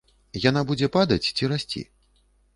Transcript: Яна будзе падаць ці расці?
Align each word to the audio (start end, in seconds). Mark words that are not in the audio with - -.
Яна 0.45 0.63
будзе 0.71 0.89
падаць 0.97 1.31
ці 1.37 1.51
расці? 1.53 1.85